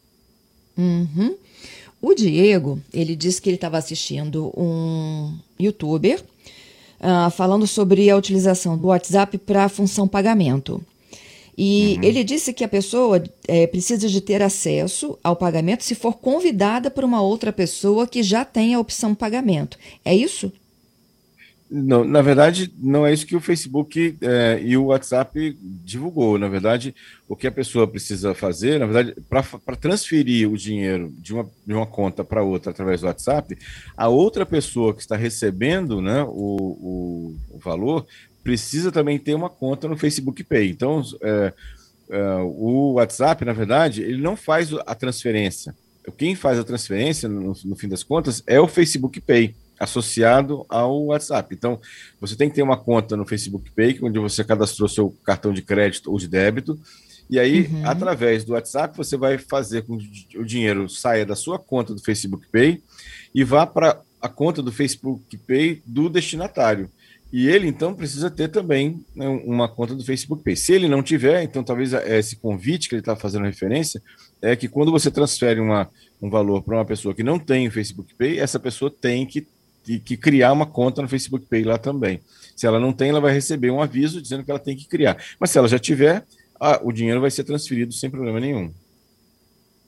Uhum. 0.78 1.38
O 2.02 2.14
Diego, 2.14 2.82
ele 2.94 3.16
disse 3.16 3.42
que 3.42 3.50
ele 3.50 3.56
estava 3.56 3.78
assistindo 3.78 4.52
um 4.58 5.38
youtuber 5.60 6.22
uh, 7.00 7.30
falando 7.32 7.66
sobre 7.66 8.10
a 8.10 8.18
utilização 8.18 8.78
do 8.78 8.88
WhatsApp 8.88 9.38
para 9.38 9.66
a 9.66 9.70
função 9.70 10.08
pagamento. 10.08 10.84
E 11.58 11.98
uhum. 11.98 12.04
ele 12.04 12.24
disse 12.24 12.54
que 12.54 12.64
a 12.64 12.70
pessoa 12.70 13.22
é, 13.46 13.68
precisa 13.68 14.08
de 14.08 14.22
ter 14.22 14.42
acesso 14.42 15.18
ao 15.22 15.36
pagamento 15.36 15.84
se 15.84 15.94
for 15.94 16.14
convidada 16.14 16.90
por 16.90 17.04
uma 17.04 17.22
outra 17.22 17.52
pessoa 17.52 18.08
que 18.08 18.24
já 18.24 18.46
tem 18.46 18.74
a 18.74 18.80
opção 18.80 19.14
pagamento. 19.14 19.78
É 20.06 20.16
isso? 20.16 20.54
Não, 21.72 22.04
na 22.04 22.24
verdade, 22.24 22.74
não 22.80 23.06
é 23.06 23.14
isso 23.14 23.28
que 23.28 23.36
o 23.36 23.40
Facebook 23.40 24.18
é, 24.22 24.60
e 24.60 24.76
o 24.76 24.86
WhatsApp 24.86 25.56
divulgou. 25.62 26.36
Na 26.40 26.48
verdade, 26.48 26.96
o 27.28 27.36
que 27.36 27.46
a 27.46 27.52
pessoa 27.52 27.88
precisa 27.88 28.34
fazer, 28.34 28.80
na 28.80 28.88
verdade, 28.88 29.16
para 29.30 29.76
transferir 29.76 30.50
o 30.52 30.58
dinheiro 30.58 31.14
de 31.20 31.32
uma, 31.32 31.48
de 31.68 31.74
uma 31.74 31.86
conta 31.86 32.24
para 32.24 32.42
outra 32.42 32.72
através 32.72 33.02
do 33.02 33.08
WhatsApp, 33.08 33.56
a 33.96 34.08
outra 34.08 34.48
pessoa 34.48 34.96
que 34.96 35.02
está 35.02 35.16
recebendo 35.16 36.02
né, 36.02 36.24
o, 36.24 36.28
o, 36.32 37.36
o 37.52 37.60
valor 37.60 38.08
precisa 38.44 38.92
também 38.92 39.20
ter 39.20 39.36
uma 39.36 39.50
conta 39.50 39.88
no 39.88 39.96
Facebook 39.96 40.44
Pay. 40.44 40.72
Então, 40.72 41.04
é, 41.22 41.54
é, 42.10 42.36
o 42.42 42.94
WhatsApp, 42.94 43.46
na 43.46 43.54
verdade, 43.54 44.02
ele 44.02 44.22
não 44.22 44.36
faz 44.36 44.74
a 44.74 44.96
transferência. 44.96 45.76
Quem 46.18 46.34
faz 46.34 46.58
a 46.58 46.64
transferência, 46.64 47.30
no, 47.30 47.54
no 47.64 47.76
fim 47.76 47.88
das 47.88 48.02
contas, 48.02 48.42
é 48.48 48.60
o 48.60 48.68
Facebook 48.68 49.22
Pay 49.22 49.54
associado 49.80 50.66
ao 50.68 51.06
WhatsApp. 51.06 51.56
Então, 51.56 51.80
você 52.20 52.36
tem 52.36 52.50
que 52.50 52.56
ter 52.56 52.64
uma 52.64 52.78
conta 52.78 53.16
no 53.16 53.26
Facebook 53.26 53.72
Pay, 53.72 54.00
onde 54.04 54.20
você 54.20 54.44
cadastrou 54.44 54.90
seu 54.90 55.16
cartão 55.24 55.54
de 55.54 55.62
crédito 55.62 56.12
ou 56.12 56.18
de 56.18 56.28
débito, 56.28 56.80
e 57.30 57.38
aí, 57.38 57.68
uhum. 57.68 57.88
através 57.88 58.44
do 58.44 58.54
WhatsApp, 58.54 58.98
você 58.98 59.16
vai 59.16 59.38
fazer 59.38 59.84
com 59.84 59.98
que 59.98 60.38
o 60.38 60.44
dinheiro 60.44 60.90
saia 60.90 61.26
da 61.26 61.36
sua 61.36 61.60
conta 61.60 61.94
do 61.94 62.02
Facebook 62.02 62.48
Pay 62.52 62.82
e 63.36 63.44
vá 63.44 63.68
para 63.68 64.02
a 64.20 64.28
conta 64.28 64.64
do 64.64 64.72
Facebook 64.72 65.38
Pay 65.38 65.82
do 65.86 66.10
destinatário. 66.10 66.90
E 67.32 67.48
ele, 67.48 67.68
então, 67.68 67.94
precisa 67.94 68.32
ter 68.32 68.48
também 68.48 69.06
né, 69.16 69.28
uma 69.46 69.70
conta 69.70 69.94
do 69.94 70.04
Facebook 70.04 70.44
Pay. 70.44 70.56
Se 70.56 70.74
ele 70.74 70.88
não 70.88 71.04
tiver, 71.04 71.44
então 71.44 71.64
talvez 71.64 71.94
esse 71.94 72.36
convite 72.36 72.90
que 72.90 72.96
ele 72.96 73.02
está 73.02 73.16
fazendo 73.16 73.46
referência 73.46 74.02
é 74.42 74.56
que 74.56 74.68
quando 74.68 74.92
você 74.92 75.12
transfere 75.12 75.60
uma, 75.60 75.88
um 76.20 76.32
valor 76.32 76.64
para 76.64 76.78
uma 76.78 76.86
pessoa 76.86 77.14
que 77.14 77.22
não 77.22 77.38
tem 77.38 77.68
o 77.68 77.72
Facebook 77.72 78.16
Pay, 78.16 78.40
essa 78.40 78.60
pessoa 78.60 78.90
tem 78.90 79.28
que 79.28 79.48
que, 79.84 80.00
que 80.00 80.18
criar 80.18 80.52
uma 80.52 80.66
conta 80.66 81.02
no 81.02 81.08
Facebook 81.08 81.46
Pay 81.46 81.64
lá 81.64 81.78
também. 81.78 82.20
Se 82.56 82.68
ela 82.68 82.80
não 82.80 82.92
tem, 82.92 83.10
ela 83.10 83.22
vai 83.22 83.34
receber 83.34 83.72
um 83.72 83.82
aviso 83.82 84.22
dizendo 84.22 84.44
que 84.44 84.52
ela 84.52 84.60
tem 84.60 84.76
que 84.76 84.88
criar. 84.88 85.18
Mas 85.40 85.52
se 85.52 85.58
ela 85.58 85.68
já 85.68 85.80
tiver, 85.80 86.26
ah, 86.60 86.80
o 86.84 86.92
dinheiro 86.92 87.22
vai 87.22 87.32
ser 87.32 87.44
transferido 87.44 87.94
sem 87.94 88.10
problema 88.10 88.40
nenhum. 88.40 88.72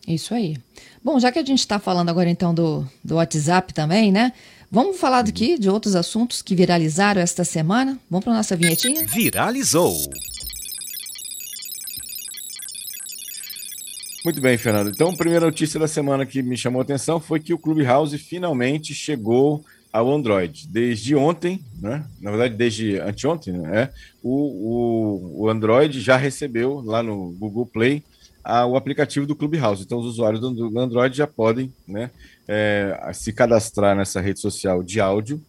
Isso 0.07 0.33
aí. 0.33 0.57
Bom, 1.03 1.19
já 1.19 1.31
que 1.31 1.39
a 1.39 1.45
gente 1.45 1.59
está 1.59 1.79
falando 1.79 2.09
agora 2.09 2.29
então 2.29 2.53
do, 2.53 2.87
do 3.03 3.15
WhatsApp 3.15 3.73
também, 3.73 4.11
né? 4.11 4.33
Vamos 4.71 4.97
falar 4.97 5.19
aqui 5.19 5.59
de 5.59 5.69
outros 5.69 5.95
assuntos 5.95 6.41
que 6.41 6.55
viralizaram 6.55 7.21
esta 7.21 7.43
semana. 7.43 7.99
Vamos 8.09 8.23
para 8.23 8.33
nossa 8.33 8.55
vinhetinha? 8.55 9.05
Viralizou. 9.05 9.93
Muito 14.23 14.39
bem, 14.39 14.57
Fernando. 14.57 14.89
Então, 14.89 15.09
a 15.09 15.15
primeira 15.15 15.45
notícia 15.45 15.79
da 15.79 15.87
semana 15.87 16.25
que 16.25 16.43
me 16.43 16.55
chamou 16.55 16.79
a 16.79 16.83
atenção 16.83 17.19
foi 17.19 17.39
que 17.39 17.53
o 17.53 17.57
Clubhouse 17.57 18.17
finalmente 18.17 18.93
chegou 18.93 19.65
ao 19.91 20.11
Android. 20.13 20.67
Desde 20.67 21.15
ontem, 21.15 21.63
né? 21.81 22.05
na 22.21 22.31
verdade, 22.31 22.55
desde 22.55 22.99
anteontem, 22.99 23.53
né? 23.53 23.89
o, 24.23 25.39
o, 25.39 25.43
o 25.43 25.49
Android 25.49 25.99
já 25.99 26.15
recebeu 26.17 26.81
lá 26.81 27.03
no 27.03 27.31
Google 27.31 27.65
Play 27.65 28.03
a, 28.43 28.65
o 28.65 28.75
aplicativo 28.75 29.25
do 29.25 29.35
Clubhouse. 29.35 29.83
Então, 29.83 29.99
os 29.99 30.05
usuários 30.05 30.41
do, 30.41 30.79
Android 30.79 31.15
já 31.15 31.27
podem 31.27 31.73
né, 31.87 32.09
é, 32.47 33.11
se 33.13 33.33
cadastrar 33.33 33.95
nessa 33.95 34.21
rede 34.21 34.39
social 34.39 34.83
de 34.83 34.99
áudio 34.99 35.41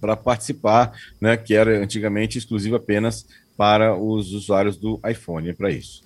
para 0.00 0.16
participar, 0.16 0.92
né, 1.20 1.36
que 1.36 1.54
era 1.54 1.82
antigamente 1.82 2.38
exclusivo 2.38 2.76
apenas 2.76 3.26
para 3.56 3.96
os 3.96 4.32
usuários 4.32 4.76
do 4.76 5.00
iPhone, 5.08 5.48
é 5.48 5.52
para 5.54 5.70
isso. 5.70 6.02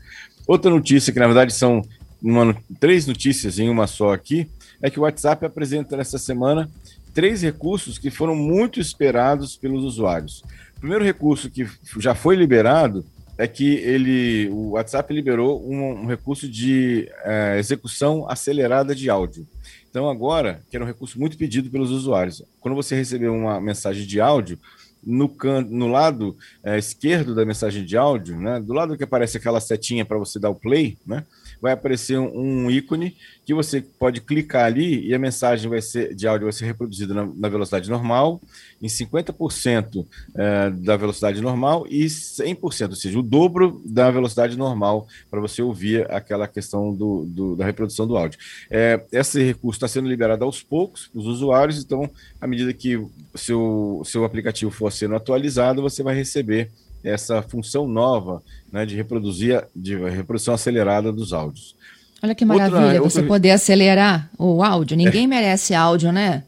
Outra 0.47 0.71
notícia, 0.71 1.13
que 1.13 1.19
na 1.19 1.27
verdade 1.27 1.53
são 1.53 1.83
uma, 2.23 2.57
três 2.79 3.07
notícias 3.07 3.59
em 3.59 3.69
uma 3.69 3.87
só 3.87 4.13
aqui, 4.13 4.49
é 4.81 4.89
que 4.89 4.99
o 4.99 5.03
WhatsApp 5.03 5.45
apresenta 5.45 5.97
nessa 5.97 6.19
semana 6.19 6.71
três 7.13 7.43
recursos 7.43 7.99
que 7.99 8.11
foram 8.11 8.35
muito 8.35 8.81
esperados 8.81 9.57
pelos 9.57 9.85
usuários. 9.85 10.43
O 10.77 10.81
primeiro 10.81 11.05
recurso 11.05 11.51
que 11.51 11.67
já 11.99 12.15
foi 12.15 12.37
liberado 12.37 13.05
é 13.37 13.49
que 13.49 13.77
ele, 13.77 14.49
o 14.51 14.73
WhatsApp 14.73 15.13
liberou 15.15 15.67
um, 15.67 16.03
um 16.03 16.07
recurso 16.07 16.47
de 16.47 17.11
é, 17.25 17.59
execução 17.59 18.29
acelerada 18.29 18.95
de 18.95 19.09
áudio. 19.09 19.47
Então 19.89 20.11
agora, 20.11 20.63
que 20.71 20.77
era 20.77 20.85
um 20.85 20.89
recurso 20.89 21.19
muito 21.19 21.39
pedido 21.39 21.71
pelos 21.71 21.91
usuários, 21.91 22.43
quando 22.61 22.75
você 22.75 22.95
receber 22.95 23.29
uma 23.29 23.61
mensagem 23.61 24.07
de 24.07 24.21
áudio, 24.21 24.59
no, 25.03 25.29
can, 25.29 25.63
no 25.63 25.89
lado 25.89 26.37
é, 26.63 26.79
esquerdo 26.79 27.35
da 27.35 27.45
mensagem 27.45 27.85
de 27.85 27.97
áudio, 27.97 28.39
né, 28.39 28.61
do 28.61 28.73
lado 28.73 28.97
que 28.97 29.05
aparece 29.05 29.39
aquela 29.39 29.61
setinha 29.61 30.05
para 30.05 30.19
você 30.19 30.39
dar 30.39 30.51
o 30.51 30.55
play, 30.55 30.99
né, 31.07 31.25
vai 31.61 31.73
aparecer 31.73 32.19
um, 32.19 32.65
um, 32.65 32.71
ícone 32.71 33.17
que 33.45 33.53
você 33.53 33.81
pode 33.81 34.21
clicar 34.21 34.65
ali 34.65 35.07
e 35.07 35.15
a 35.15 35.19
mensagem 35.19 35.69
vai 35.69 35.83
ser, 35.83 36.15
de 36.15 36.27
áudio 36.27 36.47
vai 36.47 36.53
ser 36.53 36.65
reproduzida 36.67 37.13
na, 37.13 37.27
na 37.27 37.49
velocidade 37.49 37.91
normal, 37.91 38.41
em 38.81 38.87
50% 38.87 40.07
é, 40.35 40.71
da 40.71 40.97
velocidade 40.97 41.41
normal 41.41 41.87
e 41.89 42.07
100%, 42.07 42.91
ou 42.91 42.97
seja, 42.97 43.19
o 43.19 43.23
dobro 43.23 43.83
da 43.85 44.11
velocidade 44.11 44.57
normal 44.57 45.07
para 45.31 45.41
você 45.41 45.63
ouvir 45.63 46.11
aquela 46.11 46.47
questão 46.47 46.95
do, 46.95 47.25
do 47.27 47.57
da 47.57 47.65
reprodução 47.65 48.07
do 48.07 48.17
áudio. 48.17 48.39
É, 48.71 49.05
esse 49.13 49.43
recurso 49.43 49.77
está 49.77 49.89
sendo 49.89 50.09
liberado 50.09 50.45
aos 50.45 50.63
poucos 50.63 51.09
para 51.09 51.21
os 51.21 51.27
usuários, 51.27 51.83
então, 51.83 52.09
à 52.41 52.47
medida 52.47 52.73
que 52.73 53.05
seu, 53.35 54.03
seu 54.05 54.25
aplicativo 54.25 54.71
for 54.71 54.91
sendo 54.91 55.15
atualizado, 55.15 55.83
você 55.83 56.03
vai 56.03 56.15
receber 56.15 56.71
essa 57.03 57.43
função 57.43 57.89
nova 57.89 58.43
né, 58.71 58.85
de 58.85 58.97
reproduzir 58.97 59.65
de 59.75 59.97
reprodução 59.97 60.55
acelerada 60.55 61.13
dos 61.13 61.33
áudios. 61.33 61.75
Olha 62.23 62.35
que 62.35 62.45
maravilha 62.45 62.81
outra, 62.81 63.01
você 63.01 63.19
outra... 63.19 63.35
poder 63.35 63.51
acelerar 63.53 64.31
o 64.39 64.63
áudio. 64.63 64.97
Ninguém 64.99 65.25
é. 65.25 65.27
merece 65.27 65.75
áudio, 65.75 66.13
né? 66.13 66.45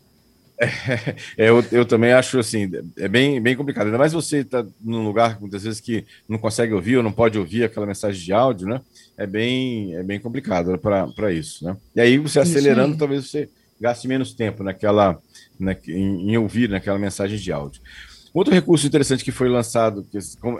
É, 1.36 1.48
eu, 1.48 1.64
eu 1.72 1.84
também 1.84 2.12
acho 2.12 2.38
assim, 2.38 2.70
é 2.96 3.08
bem, 3.08 3.40
bem 3.40 3.56
complicado. 3.56 3.86
Ainda 3.86 3.98
mais 3.98 4.12
você 4.12 4.38
está 4.38 4.64
num 4.80 5.04
lugar 5.04 5.40
muitas 5.40 5.64
vezes 5.64 5.80
que 5.80 6.04
não 6.28 6.38
consegue 6.38 6.72
ouvir 6.72 6.98
ou 6.98 7.02
não 7.02 7.10
pode 7.10 7.38
ouvir 7.38 7.64
aquela 7.64 7.86
mensagem 7.86 8.22
de 8.22 8.32
áudio, 8.32 8.68
né? 8.68 8.80
É 9.16 9.26
bem, 9.26 9.96
é 9.96 10.02
bem 10.02 10.20
complicado 10.20 10.78
para 10.78 11.32
isso, 11.32 11.64
né? 11.64 11.76
E 11.96 12.00
aí 12.00 12.18
você 12.18 12.38
acelerando, 12.38 12.92
aí. 12.92 12.98
talvez 12.98 13.28
você 13.28 13.48
gaste 13.80 14.06
menos 14.06 14.32
tempo 14.32 14.62
naquela, 14.62 15.18
na, 15.58 15.72
em, 15.88 16.30
em 16.30 16.36
ouvir 16.36 16.68
naquela 16.68 16.98
mensagem 16.98 17.38
de 17.38 17.50
áudio. 17.50 17.82
Outro 18.34 18.54
recurso 18.54 18.86
interessante 18.86 19.24
que 19.24 19.30
foi 19.30 19.48
lançado 19.48 20.06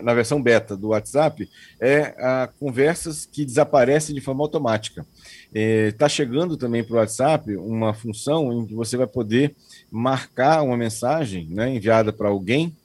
na 0.03 0.13
versão 0.13 0.43
beta 0.43 0.77
do 0.77 0.89
WhatsApp 0.89 1.49
é 1.81 2.15
a 2.19 2.49
conversas 2.61 3.25
que 3.25 3.47
desaparecem 3.47 4.15
de 4.15 4.21
forma 4.21 4.43
automática. 4.43 5.07
Está 5.55 6.07
é, 6.07 6.09
chegando 6.09 6.57
também 6.57 6.85
para 6.85 6.95
o 6.95 6.99
WhatsApp 6.99 7.57
uma 7.57 7.95
função 7.95 8.53
em 8.53 8.67
que 8.67 8.75
você 8.75 8.97
vai 8.97 9.07
poder 9.07 9.55
marcar 9.91 10.63
uma 10.63 10.77
mensagem 10.77 11.49
né, 11.51 11.75
enviada 11.75 12.13
para 12.13 12.29
alguém 12.29 12.77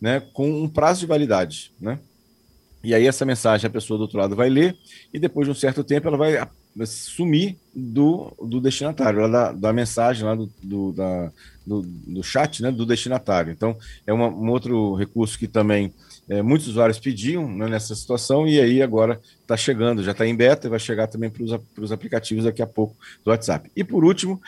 né, 0.00 0.20
com 0.32 0.48
um 0.48 0.68
prazo 0.68 1.00
de 1.00 1.06
validade. 1.06 1.72
Né? 1.80 1.98
E 2.84 2.94
aí 2.94 3.06
essa 3.06 3.24
mensagem 3.24 3.66
a 3.66 3.70
pessoa 3.70 3.98
do 3.98 4.02
outro 4.02 4.18
lado 4.18 4.36
vai 4.36 4.48
ler 4.48 4.76
e 5.12 5.18
depois 5.18 5.46
de 5.46 5.50
um 5.50 5.54
certo 5.54 5.82
tempo 5.82 6.06
ela 6.06 6.16
vai 6.16 6.36
sumir 6.84 7.56
do, 7.74 8.32
do 8.42 8.60
destinatário, 8.60 9.30
da, 9.30 9.52
da 9.52 9.72
mensagem 9.72 10.24
lá 10.24 10.34
do, 10.34 10.50
do, 10.62 10.92
da, 10.92 11.32
do, 11.64 11.82
do, 11.82 12.22
chat 12.22 12.62
né, 12.62 12.70
do 12.70 12.84
destinatário. 12.84 13.52
Então, 13.52 13.76
é 14.06 14.12
uma, 14.12 14.28
um 14.28 14.50
outro 14.50 14.94
recurso 14.94 15.38
que 15.38 15.46
também 15.46 15.92
é, 16.28 16.42
muitos 16.42 16.68
usuários 16.68 16.98
pediam 16.98 17.48
né, 17.48 17.68
nessa 17.68 17.94
situação, 17.94 18.46
e 18.46 18.60
aí 18.60 18.82
agora 18.82 19.20
está 19.40 19.56
chegando, 19.56 20.02
já 20.02 20.12
está 20.12 20.26
em 20.26 20.34
beta 20.34 20.66
e 20.66 20.70
vai 20.70 20.80
chegar 20.80 21.06
também 21.06 21.30
para 21.30 21.42
os 21.82 21.92
aplicativos 21.92 22.44
daqui 22.44 22.60
a 22.60 22.66
pouco 22.66 22.96
do 23.24 23.30
WhatsApp. 23.30 23.70
E 23.74 23.84
por 23.84 24.04
último, 24.04 24.40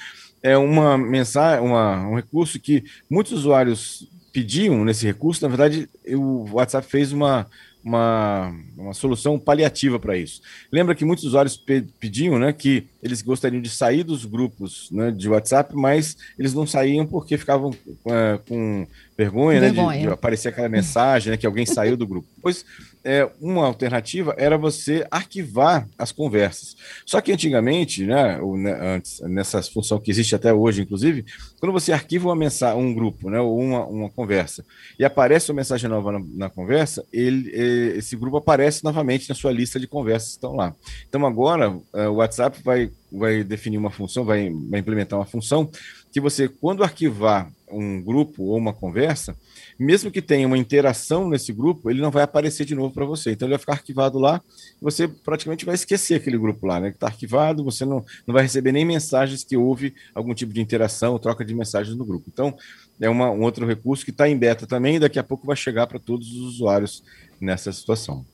é 0.42 0.56
uma 0.56 0.99
mensagem, 0.99 1.64
uma, 1.64 2.06
um 2.08 2.16
recurso 2.16 2.61
que 2.61 2.85
muitos 3.08 3.32
usuários 3.32 4.06
pediam 4.32 4.85
nesse 4.85 5.06
recurso, 5.06 5.42
na 5.42 5.49
verdade, 5.49 5.88
o 6.06 6.49
WhatsApp 6.52 6.87
fez 6.87 7.12
uma 7.12 7.47
uma, 7.88 8.54
uma 8.76 8.92
solução 8.92 9.38
paliativa 9.38 9.99
para 9.99 10.16
isso. 10.16 10.42
Lembra 10.71 10.95
que 10.95 11.04
muitos 11.04 11.25
usuários 11.25 11.57
pe 11.57 11.83
pediam 11.99 12.38
né, 12.38 12.52
que 12.52 12.85
eles 13.02 13.23
gostariam 13.23 13.62
de 13.62 13.71
sair 13.71 14.04
dos 14.04 14.25
grupos 14.25 14.90
né, 14.92 15.11
de 15.11 15.28
WhatsApp, 15.28 15.75
mas 15.75 16.16
eles 16.38 16.52
não 16.52 16.66
saíam 16.66 17.07
porque 17.07 17.38
ficavam 17.38 17.71
uh, 17.71 18.38
com 18.47 18.87
vergonha, 19.16 19.61
né, 19.61 19.71
De, 19.71 20.00
de, 20.00 20.09
aparecer 20.09 20.49
aquela 20.49 20.68
mensagem 20.68 21.30
né, 21.30 21.37
que 21.37 21.47
alguém 21.47 21.64
saiu 21.66 21.97
do 21.97 22.07
grupo. 22.07 22.28
Pois 22.42 22.64
é, 23.09 23.27
uma 23.41 23.65
alternativa 23.65 24.35
era 24.37 24.59
você 24.59 25.07
arquivar 25.11 25.88
as 25.97 26.12
conversas. 26.12 26.77
Só 27.07 27.23
que 27.23 27.33
antigamente, 27.33 28.05
né, 28.05 28.38
ou, 28.38 28.55
né, 28.55 28.79
antes, 28.81 29.21
nessa 29.21 29.62
função 29.62 29.99
que 29.99 30.11
existe 30.11 30.35
até 30.35 30.53
hoje, 30.53 30.83
inclusive, 30.83 31.25
quando 31.59 31.73
você 31.73 31.91
arquiva 31.91 32.29
uma 32.29 32.37
mensagem, 32.37 32.79
um 32.79 32.93
grupo, 32.93 33.31
né, 33.31 33.41
ou 33.41 33.59
uma, 33.59 33.87
uma 33.87 34.11
conversa, 34.11 34.62
e 34.99 35.07
aparece 35.07 35.50
uma 35.50 35.57
mensagem 35.57 35.88
nova 35.88 36.12
na, 36.12 36.21
na 36.35 36.50
conversa, 36.50 37.03
ele, 37.11 37.50
esse 37.97 38.15
grupo 38.15 38.37
aparece 38.37 38.85
novamente 38.85 39.27
na 39.27 39.35
sua 39.35 39.53
lista 39.53 39.81
de 39.81 39.87
conversas 39.87 40.29
que 40.29 40.35
estão 40.35 40.55
lá. 40.55 40.75
Então 41.09 41.25
agora 41.25 41.79
é, 41.95 42.07
o 42.09 42.17
WhatsApp 42.17 42.61
vai, 42.62 42.91
vai 43.11 43.43
definir 43.43 43.79
uma 43.79 43.91
função, 43.91 44.25
vai, 44.25 44.50
vai 44.50 44.81
implementar 44.81 45.19
uma 45.19 45.27
função 45.27 45.71
que 46.12 46.21
você, 46.21 46.49
quando 46.49 46.83
arquivar 46.83 47.50
um 47.71 48.03
grupo 48.03 48.45
ou 48.45 48.57
uma 48.57 48.73
conversa, 48.73 49.37
mesmo 49.79 50.11
que 50.11 50.23
tenha 50.23 50.47
uma 50.47 50.59
interação 50.59 51.29
nesse 51.29 51.53
grupo, 51.53 51.91
ele 51.91 52.00
não 52.00 52.11
vai 52.11 52.23
aparecer 52.23 52.65
de 52.65 52.75
novo 52.75 52.93
para 52.93 53.05
você. 53.05 53.33
Então 53.33 53.47
ele 53.47 53.53
vai 53.53 53.59
ficar 53.59 53.75
arquivado 53.75 54.19
lá, 54.19 54.41
você 54.81 55.07
praticamente 55.07 55.65
vai 55.65 55.75
esquecer 55.75 56.15
aquele 56.15 56.38
grupo 56.38 56.67
lá, 56.67 56.81
né? 56.81 56.91
Que 56.91 56.97
está 56.97 57.07
arquivado, 57.07 57.62
você 57.62 57.85
não, 57.85 58.05
não 58.27 58.33
vai 58.33 58.43
receber 58.43 58.73
nem 58.73 58.85
mensagens 58.85 59.45
que 59.45 59.57
houve 59.57 59.95
algum 60.15 60.35
tipo 60.35 60.53
de 60.53 60.61
interação, 60.61 61.19
troca 61.19 61.45
de 61.45 61.55
mensagens 61.55 61.97
no 61.97 62.05
grupo. 62.05 62.25
Então, 62.33 62.57
é 63.00 63.09
uma, 63.09 63.31
um 63.31 63.43
outro 63.43 63.67
recurso 63.67 64.05
que 64.05 64.11
está 64.11 64.29
em 64.29 64.37
beta 64.37 64.67
também, 64.67 64.97
e 64.97 65.00
daqui 65.00 65.19
a 65.19 65.25
pouco 65.25 65.47
vai 65.47 65.57
chegar 65.57 65.87
para 65.87 65.99
todos 65.99 66.29
os 66.33 66.55
usuários 66.55 67.05
nessa 67.41 67.73
situação. 67.73 68.25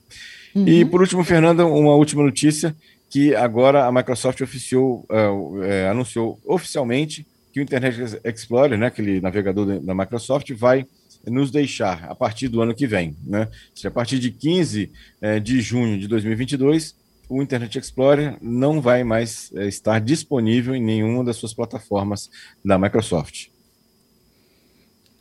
Uhum. 0.55 0.69
E 0.69 0.85
por 0.85 1.01
último, 1.01 1.25
Fernanda, 1.25 1.67
uma 1.67 1.95
última 1.95 2.23
notícia 2.23 2.75
que 3.09 3.35
agora 3.35 3.87
a 3.87 3.93
Microsoft 3.93 4.41
oficiou, 4.41 5.07
uh, 5.11 5.59
uh, 5.59 5.91
anunciou 5.91 6.41
oficialmente 6.45 7.27
que 7.53 7.61
o 7.61 7.63
Internet 7.63 8.21
Explorer, 8.25 8.77
né, 8.77 8.87
aquele 8.87 9.21
navegador 9.21 9.81
da 9.81 9.95
Microsoft, 9.95 10.51
vai 10.53 10.85
nos 11.25 11.51
deixar 11.51 12.05
a 12.05 12.15
partir 12.15 12.49
do 12.49 12.61
ano 12.61 12.75
que 12.75 12.87
vem. 12.87 13.17
Né? 13.25 13.49
a 13.85 13.91
partir 13.91 14.19
de 14.19 14.31
15 14.31 14.91
é, 15.21 15.41
de 15.41 15.61
junho 15.61 15.99
de 15.99 16.09
2022, 16.09 16.97
o 17.29 17.43
Internet 17.43 17.79
Explorer 17.79 18.37
não 18.43 18.81
vai 18.81 19.05
mais 19.05 19.53
é, 19.55 19.67
estar 19.67 20.01
disponível 20.01 20.75
em 20.75 20.83
nenhuma 20.83 21.25
das 21.25 21.37
suas 21.37 21.55
plataformas 21.55 22.31
da 22.65 22.79
Microsoft. 22.79 23.47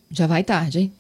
Já 0.10 0.28
vai 0.28 0.44
tarde, 0.44 0.80
hein? 0.80 0.94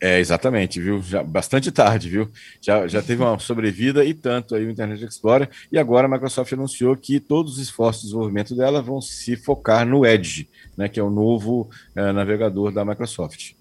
É, 0.00 0.18
exatamente, 0.18 0.80
viu? 0.80 1.02
Já, 1.02 1.22
bastante 1.22 1.70
tarde, 1.70 2.08
viu? 2.08 2.30
Já, 2.58 2.88
já 2.88 3.02
teve 3.02 3.22
uma 3.22 3.38
sobrevida 3.38 4.02
e 4.02 4.14
tanto 4.14 4.54
aí 4.54 4.64
o 4.64 4.70
Internet 4.70 5.04
Explorer, 5.04 5.50
e 5.70 5.78
agora 5.78 6.06
a 6.06 6.10
Microsoft 6.10 6.50
anunciou 6.54 6.96
que 6.96 7.20
todos 7.20 7.54
os 7.54 7.58
esforços 7.58 8.02
de 8.02 8.08
desenvolvimento 8.08 8.56
dela 8.56 8.80
vão 8.80 9.02
se 9.02 9.36
focar 9.36 9.86
no 9.86 10.06
Edge, 10.06 10.48
né, 10.74 10.88
que 10.88 10.98
é 10.98 11.02
o 11.02 11.10
novo 11.10 11.68
é, 11.94 12.12
navegador 12.12 12.72
da 12.72 12.82
Microsoft. 12.82 13.52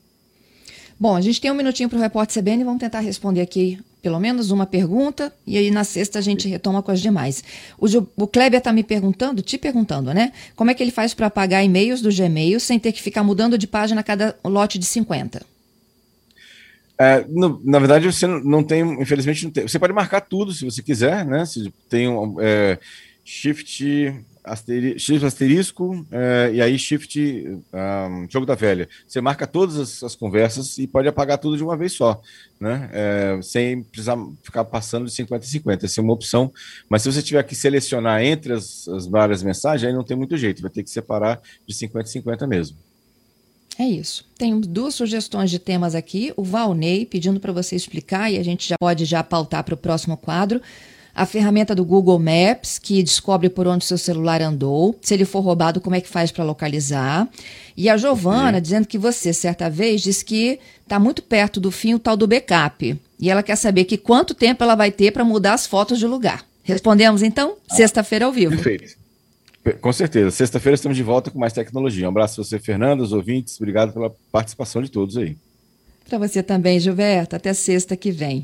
Bom, 0.98 1.16
a 1.16 1.22
gente 1.22 1.42
tem 1.42 1.52
um 1.52 1.56
minutinho 1.56 1.90
para 1.90 1.98
o 1.98 2.02
repórter 2.02 2.42
CBN, 2.42 2.64
vamos 2.64 2.80
tentar 2.80 3.00
responder 3.00 3.42
aqui 3.42 3.80
pelo 4.02 4.20
menos 4.20 4.50
uma 4.50 4.66
pergunta, 4.66 5.34
e 5.46 5.58
aí 5.58 5.70
na 5.70 5.84
sexta 5.84 6.20
a 6.20 6.22
gente 6.22 6.48
retoma 6.48 6.82
com 6.82 6.92
as 6.92 7.02
demais. 7.02 7.44
O, 7.78 7.86
o 8.16 8.28
Kleber 8.28 8.60
está 8.60 8.72
me 8.72 8.84
perguntando, 8.84 9.42
te 9.42 9.58
perguntando, 9.58 10.14
né? 10.14 10.32
Como 10.56 10.72
é 10.72 10.74
que 10.74 10.82
ele 10.82 10.92
faz 10.92 11.14
para 11.14 11.28
apagar 11.28 11.66
e-mails 11.66 12.02
do 12.02 12.10
Gmail 12.14 12.62
sem 12.62 12.80
ter 12.80 12.94
que 12.94 13.02
ficar 13.02 13.24
mudando 13.24 13.58
de 13.58 13.68
página 13.68 14.00
a 14.00 14.04
cada 14.04 14.38
lote 14.46 14.80
de 14.80 14.86
50? 14.86 15.42
É, 17.00 17.26
no, 17.30 17.62
na 17.64 17.80
verdade, 17.80 18.12
você 18.12 18.28
não, 18.28 18.62
tem, 18.62 18.82
infelizmente, 19.02 19.46
não 19.46 19.52
tem. 19.52 19.66
Você 19.66 19.80
pode 19.80 19.94
marcar 19.94 20.20
tudo 20.20 20.52
se 20.52 20.66
você 20.66 20.84
quiser, 20.84 21.26
né? 21.26 21.46
Se 21.46 21.74
tem 21.88 22.10
um 22.10 22.36
é, 22.42 22.78
shift, 23.24 24.14
asteri, 24.44 25.00
shift 25.00 25.26
asterisco 25.26 26.06
é, 26.12 26.52
e 26.56 26.62
aí 26.62 26.78
shift 26.78 27.18
um, 27.74 28.28
jogo 28.30 28.46
da 28.46 28.54
velha. 28.54 28.90
Você 29.08 29.22
marca 29.22 29.48
todas 29.48 29.78
as, 29.78 30.04
as, 30.04 30.14
conversas 30.14 30.78
e 30.78 30.88
pode 30.88 31.08
apagar 31.08 31.38
tudo 31.38 31.56
de 31.56 31.64
uma 31.64 31.78
vez 31.78 31.94
só, 31.94 32.22
né? 32.60 32.90
É, 32.92 33.40
sem 33.42 33.82
precisar 33.82 34.18
ficar 34.44 34.66
passando 34.66 35.06
de 35.06 35.14
50 35.14 35.46
em 35.46 35.48
50. 35.48 35.86
Essa 35.86 36.02
é 36.02 36.04
uma 36.04 36.12
opção. 36.12 36.52
Mas 36.90 37.04
se 37.04 37.14
você 37.14 37.22
tiver 37.22 37.44
que 37.44 37.56
selecionar 37.56 38.22
entre 38.22 38.52
as, 38.52 38.90
as 38.90 39.08
várias 39.08 39.42
mensagens, 39.42 39.88
aí 39.88 39.96
não 39.96 40.04
tem 40.04 40.18
muito 40.18 40.36
jeito. 40.36 40.62
Vai 40.62 40.72
ter 40.72 40.84
que 40.84 40.90
separar 40.90 41.40
de 41.66 41.74
50 41.74 42.10
em 42.10 42.12
50 42.12 42.46
mesmo. 42.46 42.89
É 43.80 43.86
isso. 43.86 44.26
Tem 44.38 44.60
duas 44.60 44.94
sugestões 44.94 45.50
de 45.50 45.58
temas 45.58 45.96
aqui. 45.96 46.34
O 46.36 46.44
Valnei 46.44 47.06
pedindo 47.06 47.40
para 47.40 47.54
você 47.54 47.78
explicar 47.78 48.30
e 48.30 48.38
a 48.38 48.44
gente 48.44 48.68
já 48.68 48.76
pode 48.78 49.06
já 49.06 49.24
pautar 49.24 49.64
para 49.64 49.74
o 49.74 49.78
próximo 49.78 50.18
quadro. 50.18 50.62
a 51.16 51.26
ferramenta 51.26 51.74
do 51.76 51.84
Google 51.84 52.20
Maps, 52.20 52.78
que 52.78 53.02
descobre 53.04 53.50
por 53.50 53.68
onde 53.68 53.84
seu 53.84 53.98
celular 53.98 54.42
andou, 54.42 54.98
se 55.02 55.14
ele 55.14 55.26
for 55.26 55.42
roubado, 55.42 55.82
como 55.82 55.96
é 55.96 56.00
que 56.02 56.08
faz 56.08 56.32
para 56.32 56.44
localizar. 56.46 57.28
E 57.76 57.90
a 57.90 57.98
Giovana 57.98 58.62
dizendo 58.62 58.88
que 58.88 58.98
você, 58.98 59.34
certa 59.34 59.70
vez, 59.70 60.02
disse 60.02 60.24
que 60.24 60.60
está 60.84 60.98
muito 61.00 61.22
perto 61.22 61.60
do 61.60 61.72
fim 61.72 61.94
o 61.94 62.00
tal 62.00 62.16
do 62.16 62.28
backup. 62.28 62.98
E 63.20 63.30
ela 63.30 63.44
quer 63.44 63.56
saber 63.58 63.84
que 63.86 63.98
quanto 63.98 64.34
tempo 64.34 64.64
ela 64.64 64.76
vai 64.76 64.92
ter 64.92 65.12
para 65.12 65.26
mudar 65.26 65.54
as 65.54 65.66
fotos 65.66 66.00
de 66.00 66.06
lugar. 66.06 66.46
Respondemos 66.64 67.22
então? 67.24 67.56
Ah, 67.70 67.76
Sexta-feira 67.76 68.26
ao 68.26 68.32
vivo. 68.32 68.56
Perfeito. 68.56 68.99
Com 69.82 69.92
certeza. 69.92 70.32
Sexta-feira 70.32 70.76
estamos 70.76 70.98
de 70.98 71.04
volta 71.04 71.30
com 71.30 71.38
mais 71.38 71.54
tecnologia. 71.54 72.06
Um 72.06 72.10
abraço 72.10 72.40
a 72.40 72.44
você, 72.44 72.60
Fernando, 72.60 73.02
os 73.02 73.12
ouvintes. 73.12 73.58
Obrigado 73.58 73.94
pela 73.94 74.14
participação 74.32 74.82
de 74.82 74.90
todos 74.90 75.18
aí. 75.18 75.36
Para 76.08 76.18
você 76.18 76.42
também, 76.42 76.80
Gilberto. 76.80 77.36
Até 77.36 77.54
sexta 77.54 77.96
que 77.96 78.12
vem. 78.12 78.38